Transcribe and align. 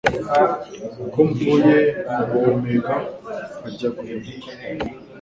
uko 1.05 1.19
mvuye 1.29 1.77
mu 2.13 2.23
guhumeka 2.29 2.93
nkajya 3.57 3.89
guhemuka 3.95 4.49